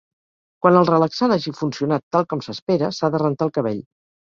[0.65, 3.89] Quan el relaxant hagi funcionat tal com s'espera, s'ha de rentar el cabell.